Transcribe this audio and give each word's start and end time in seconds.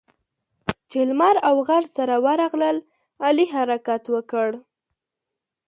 چې 0.89 0.99
لمر 1.09 1.35
او 1.49 1.55
غر 1.67 1.83
سره 1.95 2.15
ورغلل؛ 2.25 2.77
علي 3.25 3.45
حرکت 3.53 4.03
وکړ. 4.13 4.49